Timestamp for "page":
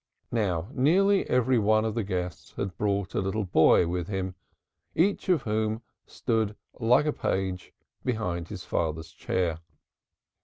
7.13-7.71